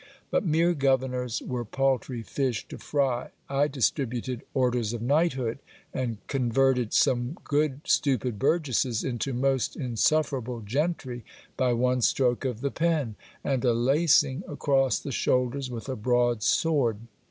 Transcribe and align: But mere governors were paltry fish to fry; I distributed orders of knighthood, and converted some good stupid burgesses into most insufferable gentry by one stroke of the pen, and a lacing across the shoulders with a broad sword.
But 0.31 0.43
mere 0.43 0.73
governors 0.73 1.43
were 1.43 1.63
paltry 1.63 2.23
fish 2.23 2.67
to 2.69 2.79
fry; 2.79 3.29
I 3.47 3.67
distributed 3.67 4.41
orders 4.55 4.93
of 4.93 5.01
knighthood, 5.03 5.59
and 5.93 6.17
converted 6.25 6.91
some 6.91 7.37
good 7.43 7.81
stupid 7.83 8.39
burgesses 8.39 9.03
into 9.03 9.31
most 9.31 9.75
insufferable 9.75 10.61
gentry 10.61 11.23
by 11.55 11.73
one 11.73 12.01
stroke 12.01 12.45
of 12.45 12.61
the 12.61 12.71
pen, 12.71 13.13
and 13.43 13.63
a 13.63 13.75
lacing 13.75 14.41
across 14.47 14.97
the 14.97 15.11
shoulders 15.11 15.69
with 15.69 15.87
a 15.87 15.95
broad 15.95 16.41
sword. 16.41 16.97